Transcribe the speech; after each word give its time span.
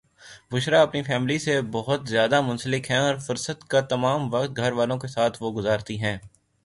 بشریٰ 0.51 0.81
اپنی 0.81 1.01
فیملی 1.03 1.37
سے 1.39 1.59
بوہت 1.71 2.07
زیاد 2.09 2.33
منسلک 2.47 2.89
ہیں 2.91 2.97
اور 2.97 3.17
فرست 3.27 3.67
کا 3.69 3.81
تمم 3.89 4.33
وقت 4.33 4.57
گھر 4.57 4.71
والوں 4.71 4.97
کے 4.99 5.07
ساتھ 5.07 5.37
وہ 5.41 5.51
گجراتی 5.51 6.01
ہیں 6.01 6.17